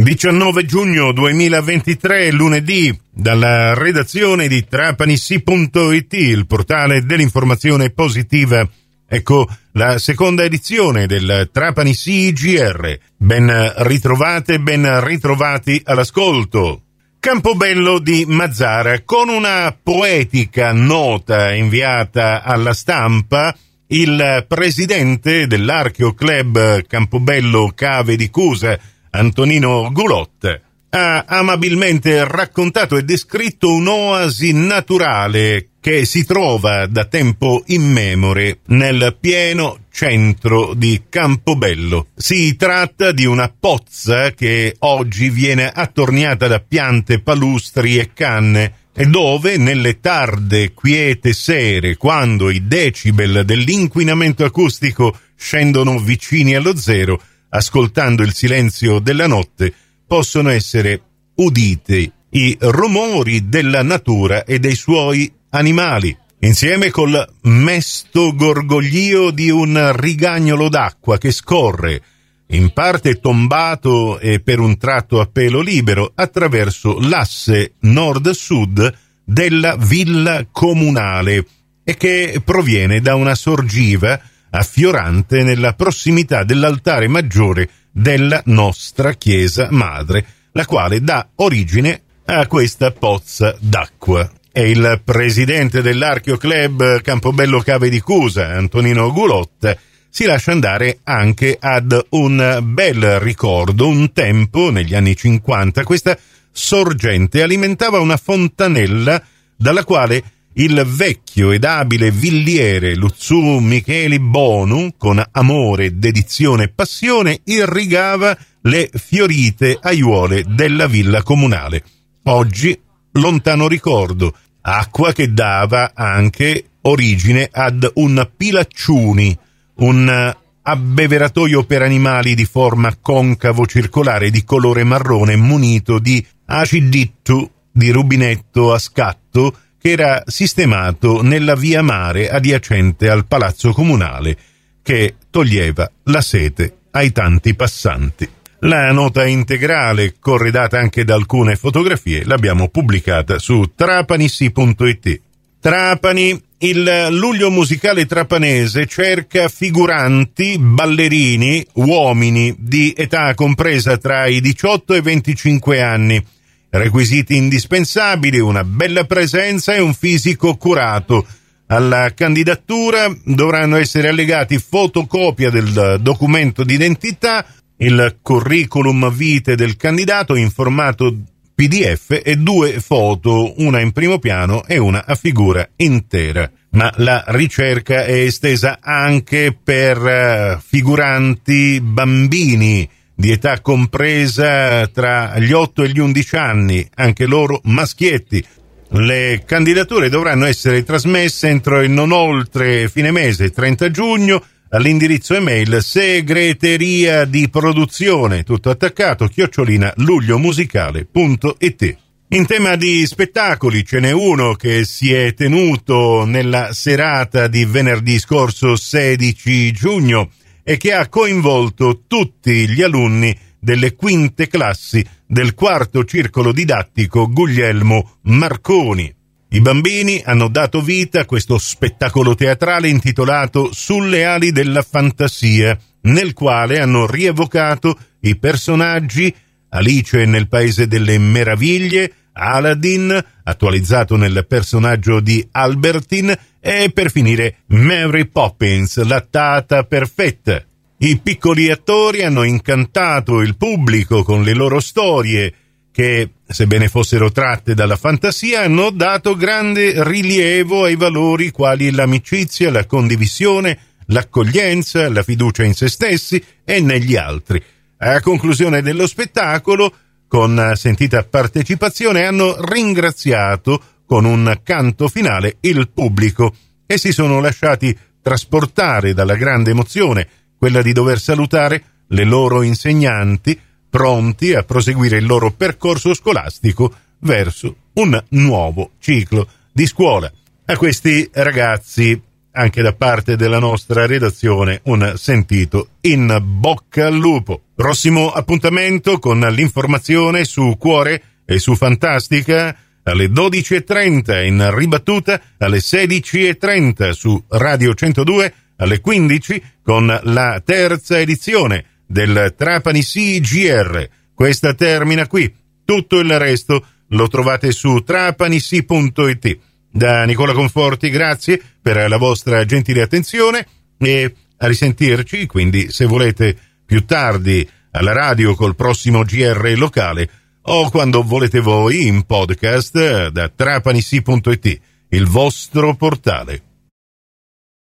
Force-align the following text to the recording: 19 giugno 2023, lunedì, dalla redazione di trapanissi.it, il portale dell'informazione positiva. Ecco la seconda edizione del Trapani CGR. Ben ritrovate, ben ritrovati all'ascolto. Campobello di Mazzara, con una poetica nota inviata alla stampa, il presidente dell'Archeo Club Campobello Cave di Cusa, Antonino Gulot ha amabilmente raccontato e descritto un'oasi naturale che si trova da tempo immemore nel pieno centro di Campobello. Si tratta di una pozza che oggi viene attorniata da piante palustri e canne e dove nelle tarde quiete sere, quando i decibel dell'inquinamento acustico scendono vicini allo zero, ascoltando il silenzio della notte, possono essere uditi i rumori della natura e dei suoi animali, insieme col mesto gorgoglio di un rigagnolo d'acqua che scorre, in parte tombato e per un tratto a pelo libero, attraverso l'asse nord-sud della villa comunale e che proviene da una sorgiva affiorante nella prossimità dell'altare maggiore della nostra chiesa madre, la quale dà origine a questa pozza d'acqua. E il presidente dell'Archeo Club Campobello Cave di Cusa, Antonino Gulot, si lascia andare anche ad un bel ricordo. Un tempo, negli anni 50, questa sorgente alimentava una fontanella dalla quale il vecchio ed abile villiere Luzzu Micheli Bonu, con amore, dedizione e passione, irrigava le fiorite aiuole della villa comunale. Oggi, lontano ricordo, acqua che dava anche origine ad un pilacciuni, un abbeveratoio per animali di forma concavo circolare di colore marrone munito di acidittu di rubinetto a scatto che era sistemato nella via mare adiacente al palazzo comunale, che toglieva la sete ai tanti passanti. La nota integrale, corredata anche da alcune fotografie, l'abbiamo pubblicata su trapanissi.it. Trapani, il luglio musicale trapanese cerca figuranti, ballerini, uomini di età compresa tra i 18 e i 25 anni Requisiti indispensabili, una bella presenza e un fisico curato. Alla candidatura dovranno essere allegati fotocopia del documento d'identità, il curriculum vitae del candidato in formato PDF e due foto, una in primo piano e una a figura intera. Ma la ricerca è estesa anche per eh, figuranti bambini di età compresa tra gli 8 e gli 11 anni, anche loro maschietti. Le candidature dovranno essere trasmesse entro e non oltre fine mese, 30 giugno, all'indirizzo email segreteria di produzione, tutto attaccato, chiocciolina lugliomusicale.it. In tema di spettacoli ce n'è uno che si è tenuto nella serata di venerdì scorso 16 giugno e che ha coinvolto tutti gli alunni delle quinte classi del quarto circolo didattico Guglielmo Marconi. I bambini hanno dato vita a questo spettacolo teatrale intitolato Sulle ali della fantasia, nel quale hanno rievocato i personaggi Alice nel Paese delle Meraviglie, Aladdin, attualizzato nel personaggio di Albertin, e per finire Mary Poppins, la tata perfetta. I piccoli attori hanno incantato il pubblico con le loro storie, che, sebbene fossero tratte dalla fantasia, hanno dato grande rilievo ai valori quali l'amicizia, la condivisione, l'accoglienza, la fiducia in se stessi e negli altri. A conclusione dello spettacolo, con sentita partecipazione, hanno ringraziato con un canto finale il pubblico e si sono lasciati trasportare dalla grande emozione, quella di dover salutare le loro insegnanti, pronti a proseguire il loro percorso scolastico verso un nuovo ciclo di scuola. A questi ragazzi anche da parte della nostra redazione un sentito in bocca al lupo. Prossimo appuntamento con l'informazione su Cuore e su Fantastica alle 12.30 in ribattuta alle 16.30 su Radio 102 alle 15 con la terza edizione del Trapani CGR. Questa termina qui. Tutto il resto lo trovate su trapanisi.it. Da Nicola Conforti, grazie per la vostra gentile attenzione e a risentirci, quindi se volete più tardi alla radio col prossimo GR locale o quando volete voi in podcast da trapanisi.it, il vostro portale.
19 0.00 0.64
giugno 0.64 1.10
2023, 1.10 2.30
lunedì, 2.30 2.96
dalla 3.10 3.74
redazione 3.74 4.46
di 4.46 4.64
trapanissi.it, 4.64 6.12
il 6.12 6.46
portale 6.46 7.04
dell'informazione 7.04 7.90
positiva. 7.90 8.66
Ecco 9.08 9.48
la 9.72 9.98
seconda 9.98 10.44
edizione 10.44 11.08
del 11.08 11.50
Trapani 11.52 11.94
CGR. 11.94 12.96
Ben 13.16 13.72
ritrovate, 13.78 14.60
ben 14.60 15.04
ritrovati 15.04 15.82
all'ascolto. 15.84 16.82
Campobello 17.18 17.98
di 17.98 18.24
Mazzara, 18.24 19.02
con 19.02 19.28
una 19.28 19.76
poetica 19.82 20.70
nota 20.70 21.52
inviata 21.52 22.44
alla 22.44 22.72
stampa, 22.72 23.52
il 23.88 24.44
presidente 24.46 25.48
dell'Archeo 25.48 26.14
Club 26.14 26.86
Campobello 26.86 27.72
Cave 27.74 28.14
di 28.14 28.30
Cusa, 28.30 28.78
Antonino 29.10 29.90
Gulot 29.92 30.60
ha 30.90 31.24
amabilmente 31.26 32.24
raccontato 32.26 32.96
e 32.96 33.02
descritto 33.02 33.72
un'oasi 33.74 34.52
naturale 34.52 35.68
che 35.80 36.04
si 36.06 36.24
trova 36.24 36.86
da 36.86 37.04
tempo 37.04 37.62
immemore 37.66 38.60
nel 38.66 39.16
pieno 39.20 39.80
centro 39.90 40.74
di 40.74 41.02
Campobello. 41.08 42.08
Si 42.16 42.56
tratta 42.56 43.12
di 43.12 43.26
una 43.26 43.52
pozza 43.58 44.32
che 44.32 44.76
oggi 44.80 45.28
viene 45.30 45.70
attorniata 45.70 46.46
da 46.46 46.60
piante 46.60 47.20
palustri 47.20 47.98
e 47.98 48.12
canne 48.14 48.72
e 48.94 49.06
dove 49.06 49.58
nelle 49.58 50.00
tarde 50.00 50.72
quiete 50.72 51.32
sere, 51.32 51.96
quando 51.96 52.50
i 52.50 52.66
decibel 52.66 53.44
dell'inquinamento 53.44 54.44
acustico 54.44 55.16
scendono 55.36 55.98
vicini 56.00 56.54
allo 56.56 56.76
zero, 56.76 57.22
ascoltando 57.50 58.22
il 58.22 58.34
silenzio 58.34 58.98
della 58.98 59.26
notte, 59.26 59.72
possono 60.06 60.50
essere 60.50 61.00
uditi 61.36 62.10
i 62.30 62.56
rumori 62.60 63.48
della 63.48 63.82
natura 63.82 64.44
e 64.44 64.58
dei 64.58 64.74
suoi 64.74 65.32
animali, 65.50 66.16
insieme 66.40 66.90
col 66.90 67.26
mesto 67.42 68.34
gorgoglio 68.34 69.30
di 69.30 69.50
un 69.50 69.92
rigagnolo 69.96 70.68
d'acqua 70.68 71.18
che 71.18 71.30
scorre, 71.30 72.02
in 72.48 72.70
parte 72.72 73.20
tombato 73.20 74.18
e 74.18 74.40
per 74.40 74.58
un 74.58 74.76
tratto 74.78 75.20
a 75.20 75.26
pelo 75.26 75.60
libero, 75.60 76.12
attraverso 76.14 76.98
l'asse 77.00 77.74
nord-sud 77.80 78.94
della 79.24 79.76
villa 79.76 80.46
comunale 80.50 81.46
e 81.84 81.96
che 81.96 82.40
proviene 82.44 83.00
da 83.00 83.14
una 83.14 83.34
sorgiva 83.34 84.20
affiorante 84.50 85.42
nella 85.42 85.74
prossimità 85.74 86.44
dell'altare 86.44 87.08
maggiore 87.08 87.68
della 87.90 88.42
nostra 88.46 89.14
chiesa 89.14 89.68
madre, 89.70 90.24
la 90.52 90.64
quale 90.64 91.00
dà 91.00 91.28
origine 91.36 92.02
a 92.24 92.46
questa 92.46 92.90
pozza 92.90 93.56
d'acqua. 93.60 94.30
E 94.50 94.70
il 94.70 95.00
presidente 95.04 95.82
dell'Archeo 95.82 96.36
Club 96.36 97.00
Campobello 97.00 97.60
Cave 97.60 97.88
di 97.88 98.00
Cusa, 98.00 98.48
Antonino 98.48 99.12
Gulot, 99.12 99.76
si 100.10 100.24
lascia 100.24 100.52
andare 100.52 100.98
anche 101.04 101.56
ad 101.60 102.06
un 102.10 102.60
bel 102.62 103.20
ricordo. 103.20 103.86
Un 103.86 104.12
tempo, 104.12 104.70
negli 104.70 104.94
anni 104.94 105.14
50, 105.14 105.84
questa 105.84 106.18
sorgente 106.50 107.42
alimentava 107.42 108.00
una 108.00 108.16
fontanella 108.16 109.22
dalla 109.54 109.84
quale 109.84 110.22
il 110.58 110.84
vecchio 110.86 111.52
ed 111.52 111.64
abile 111.64 112.10
villiere 112.10 112.94
Luzzu 112.94 113.58
Micheli 113.58 114.18
Bonu, 114.18 114.94
con 114.96 115.22
amore, 115.30 115.98
dedizione 115.98 116.64
e 116.64 116.68
passione, 116.68 117.40
irrigava 117.44 118.36
le 118.62 118.90
fiorite 118.92 119.78
aiuole 119.80 120.44
della 120.48 120.88
villa 120.88 121.22
comunale. 121.22 121.84
Oggi, 122.24 122.78
lontano 123.12 123.68
ricordo, 123.68 124.34
acqua 124.62 125.12
che 125.12 125.32
dava 125.32 125.92
anche 125.94 126.64
origine 126.82 127.48
ad 127.50 127.88
un 127.94 128.28
pilacciuni, 128.36 129.38
un 129.76 130.36
abbeveratoio 130.62 131.64
per 131.64 131.82
animali 131.82 132.34
di 132.34 132.44
forma 132.44 132.96
concavo 133.00 133.64
circolare 133.64 134.30
di 134.30 134.42
colore 134.42 134.82
marrone 134.82 135.36
munito 135.36 136.00
di 136.00 136.24
acidittu 136.46 137.48
di 137.70 137.90
rubinetto 137.90 138.72
a 138.72 138.78
scatto 138.78 139.56
che 139.80 139.90
era 139.90 140.22
sistemato 140.26 141.22
nella 141.22 141.54
via 141.54 141.82
mare 141.82 142.28
adiacente 142.30 143.08
al 143.08 143.26
palazzo 143.26 143.72
comunale, 143.72 144.36
che 144.82 145.14
toglieva 145.30 145.90
la 146.04 146.20
sete 146.20 146.78
ai 146.92 147.12
tanti 147.12 147.54
passanti. 147.54 148.28
La 148.62 148.90
nota 148.90 149.24
integrale, 149.24 150.16
corredata 150.18 150.78
anche 150.78 151.04
da 151.04 151.14
alcune 151.14 151.54
fotografie, 151.54 152.24
l'abbiamo 152.24 152.68
pubblicata 152.68 153.38
su 153.38 153.72
trapanissi.it. 153.74 155.20
Trapani, 155.60 156.42
il 156.58 157.06
luglio 157.10 157.50
musicale 157.50 158.04
trapanese 158.06 158.86
cerca 158.86 159.48
figuranti, 159.48 160.58
ballerini, 160.58 161.64
uomini 161.74 162.54
di 162.58 162.92
età 162.96 163.32
compresa 163.34 163.96
tra 163.96 164.26
i 164.26 164.40
18 164.40 164.94
e 164.94 164.98
i 164.98 165.02
25 165.02 165.80
anni 165.80 166.24
Requisiti 166.70 167.34
indispensabili, 167.34 168.38
una 168.38 168.62
bella 168.62 169.04
presenza 169.04 169.74
e 169.74 169.80
un 169.80 169.94
fisico 169.94 170.56
curato. 170.56 171.26
Alla 171.68 172.12
candidatura 172.14 173.14
dovranno 173.24 173.76
essere 173.76 174.08
allegati 174.08 174.58
fotocopia 174.58 175.50
del 175.50 175.98
documento 176.00 176.64
d'identità, 176.64 177.44
il 177.78 178.18
curriculum 178.20 179.10
vitae 179.10 179.54
del 179.54 179.76
candidato 179.76 180.34
in 180.34 180.50
formato 180.50 181.14
PDF 181.54 182.20
e 182.22 182.36
due 182.36 182.80
foto, 182.80 183.54
una 183.62 183.80
in 183.80 183.92
primo 183.92 184.18
piano 184.18 184.64
e 184.64 184.78
una 184.78 185.04
a 185.06 185.14
figura 185.14 185.66
intera. 185.76 186.50
Ma 186.70 186.92
la 186.96 187.24
ricerca 187.28 188.04
è 188.04 188.12
estesa 188.12 188.78
anche 188.80 189.56
per 189.60 189.96
eh, 190.06 190.58
figuranti 190.64 191.80
bambini 191.80 192.88
di 193.18 193.32
età 193.32 193.60
compresa 193.60 194.86
tra 194.86 195.36
gli 195.40 195.50
8 195.50 195.82
e 195.82 195.88
gli 195.88 195.98
11 195.98 196.36
anni, 196.36 196.88
anche 196.94 197.26
loro 197.26 197.60
maschietti. 197.64 198.44
Le 198.90 199.42
candidature 199.44 200.08
dovranno 200.08 200.44
essere 200.44 200.84
trasmesse 200.84 201.48
entro 201.48 201.80
e 201.80 201.88
non 201.88 202.12
oltre 202.12 202.88
fine 202.88 203.10
mese, 203.10 203.50
30 203.50 203.90
giugno, 203.90 204.44
all'indirizzo 204.70 205.34
email 205.34 205.82
segreteria 205.82 207.24
di 207.24 207.48
produzione, 207.48 208.44
tutto 208.44 208.70
attaccato, 208.70 209.26
chiocciolina 209.26 209.94
lugliomusicale.it. 209.96 211.96
In 212.28 212.46
tema 212.46 212.76
di 212.76 213.04
spettacoli 213.04 213.84
ce 213.84 213.98
n'è 213.98 214.12
uno 214.12 214.54
che 214.54 214.84
si 214.84 215.12
è 215.12 215.34
tenuto 215.34 216.24
nella 216.24 216.72
serata 216.72 217.48
di 217.48 217.64
venerdì 217.64 218.20
scorso 218.20 218.76
16 218.76 219.72
giugno 219.72 220.30
e 220.68 220.76
che 220.76 220.92
ha 220.92 221.08
coinvolto 221.08 222.02
tutti 222.06 222.68
gli 222.68 222.82
alunni 222.82 223.34
delle 223.58 223.94
quinte 223.94 224.48
classi 224.48 225.02
del 225.26 225.54
quarto 225.54 226.04
circolo 226.04 226.52
didattico 226.52 227.26
Guglielmo 227.26 228.18
Marconi. 228.24 229.10
I 229.48 229.60
bambini 229.62 230.20
hanno 230.22 230.48
dato 230.48 230.82
vita 230.82 231.20
a 231.20 231.24
questo 231.24 231.56
spettacolo 231.56 232.34
teatrale 232.34 232.88
intitolato 232.88 233.70
Sulle 233.72 234.26
ali 234.26 234.52
della 234.52 234.82
fantasia, 234.82 235.74
nel 236.02 236.34
quale 236.34 236.80
hanno 236.80 237.06
rievocato 237.06 237.98
i 238.20 238.36
personaggi 238.36 239.34
Alice 239.70 240.22
nel 240.26 240.48
Paese 240.48 240.86
delle 240.86 241.16
Meraviglie, 241.16 242.12
Aladdin, 242.34 243.24
attualizzato 243.42 244.16
nel 244.16 244.44
personaggio 244.46 245.20
di 245.20 245.48
Albertin, 245.50 246.36
e 246.60 246.90
per 246.92 247.10
finire 247.10 247.58
Mary 247.66 248.26
Poppins, 248.26 249.02
la 249.04 249.20
tata 249.20 249.84
perfetta. 249.84 250.62
I 250.98 251.18
piccoli 251.18 251.70
attori 251.70 252.22
hanno 252.22 252.42
incantato 252.42 253.40
il 253.40 253.56
pubblico 253.56 254.24
con 254.24 254.42
le 254.42 254.54
loro 254.54 254.80
storie, 254.80 255.54
che, 255.92 256.30
sebbene 256.46 256.88
fossero 256.88 257.30
tratte 257.30 257.74
dalla 257.74 257.96
fantasia, 257.96 258.62
hanno 258.62 258.90
dato 258.90 259.36
grande 259.36 260.04
rilievo 260.04 260.84
ai 260.84 260.96
valori 260.96 261.50
quali 261.50 261.90
l'amicizia, 261.90 262.70
la 262.70 262.86
condivisione, 262.86 263.78
l'accoglienza, 264.06 265.08
la 265.08 265.22
fiducia 265.22 265.64
in 265.64 265.74
se 265.74 265.88
stessi 265.88 266.42
e 266.64 266.80
negli 266.80 267.16
altri. 267.16 267.62
A 267.98 268.20
conclusione 268.20 268.82
dello 268.82 269.06
spettacolo, 269.06 269.92
con 270.28 270.72
sentita 270.74 271.22
partecipazione, 271.24 272.24
hanno 272.24 272.56
ringraziato 272.60 273.82
con 274.08 274.24
un 274.24 274.60
canto 274.62 275.06
finale 275.08 275.58
il 275.60 275.90
pubblico 275.90 276.54
e 276.86 276.96
si 276.96 277.12
sono 277.12 277.40
lasciati 277.40 277.94
trasportare 278.22 279.12
dalla 279.12 279.36
grande 279.36 279.72
emozione, 279.72 280.26
quella 280.56 280.80
di 280.80 280.94
dover 280.94 281.20
salutare 281.20 281.82
le 282.06 282.24
loro 282.24 282.62
insegnanti, 282.62 283.60
pronti 283.90 284.54
a 284.54 284.62
proseguire 284.62 285.18
il 285.18 285.26
loro 285.26 285.50
percorso 285.50 286.14
scolastico 286.14 286.90
verso 287.18 287.76
un 287.94 288.18
nuovo 288.30 288.92
ciclo 288.98 289.46
di 289.70 289.86
scuola. 289.86 290.32
A 290.64 290.76
questi 290.78 291.28
ragazzi 291.30 292.18
anche 292.52 292.80
da 292.80 292.94
parte 292.94 293.36
della 293.36 293.58
nostra 293.58 294.06
redazione 294.06 294.80
un 294.84 295.12
sentito 295.16 295.90
in 296.00 296.38
bocca 296.42 297.08
al 297.08 297.14
lupo. 297.14 297.60
Prossimo 297.74 298.30
appuntamento 298.30 299.18
con 299.18 299.38
l'informazione 299.40 300.44
su 300.44 300.76
Cuore 300.78 301.22
e 301.44 301.58
su 301.58 301.76
Fantastica 301.76 302.74
alle 303.08 303.26
12.30 303.26 304.44
in 304.44 304.74
ribattuta 304.74 305.40
alle 305.58 305.78
16.30 305.78 307.10
su 307.10 307.42
Radio 307.48 307.94
102 307.94 308.54
alle 308.76 309.00
15 309.00 309.62
con 309.82 310.18
la 310.22 310.62
terza 310.64 311.18
edizione 311.18 311.84
del 312.06 312.54
Trapani 312.56 313.02
CGR. 313.02 314.08
Questa 314.34 314.74
termina 314.74 315.26
qui. 315.26 315.52
Tutto 315.84 316.18
il 316.18 316.38
resto 316.38 316.84
lo 317.08 317.28
trovate 317.28 317.72
su 317.72 318.02
trapanisi.it. 318.02 319.58
Da 319.90 320.24
Nicola 320.24 320.52
Conforti, 320.52 321.10
grazie 321.10 321.60
per 321.80 322.08
la 322.08 322.18
vostra 322.18 322.64
gentile 322.64 323.02
attenzione 323.02 323.66
e 323.98 324.34
a 324.58 324.66
risentirci, 324.66 325.46
quindi 325.46 325.90
se 325.90 326.04
volete 326.04 326.56
più 326.84 327.04
tardi 327.04 327.68
alla 327.92 328.12
radio 328.12 328.54
col 328.54 328.76
prossimo 328.76 329.22
GR 329.22 329.74
locale 329.76 330.30
o 330.70 330.90
quando 330.90 331.22
volete 331.22 331.60
voi 331.60 332.06
in 332.06 332.26
podcast 332.26 333.30
da 333.30 333.48
trapanisi.it, 333.48 334.80
il 335.08 335.26
vostro 335.26 335.94
portale. 335.94 336.67